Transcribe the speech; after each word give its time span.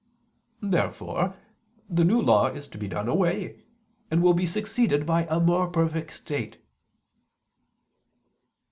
Therefore 0.63 1.35
the 1.87 2.03
New 2.03 2.19
Law 2.19 2.47
is 2.47 2.67
to 2.69 2.79
be 2.79 2.87
done 2.87 3.07
away, 3.07 3.59
and 4.09 4.23
will 4.23 4.33
be 4.33 4.47
succeeded 4.47 5.05
by 5.05 5.27
a 5.29 5.39
more 5.39 5.67
perfect 5.67 6.13
state. 6.13 6.57